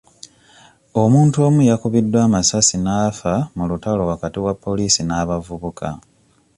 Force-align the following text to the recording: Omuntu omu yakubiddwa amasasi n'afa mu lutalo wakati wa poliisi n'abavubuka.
Omuntu 1.03 1.37
omu 1.47 1.61
yakubiddwa 1.69 2.19
amasasi 2.27 2.75
n'afa 2.83 3.33
mu 3.55 3.63
lutalo 3.69 4.01
wakati 4.11 4.37
wa 4.45 4.53
poliisi 4.63 5.01
n'abavubuka. 5.03 5.87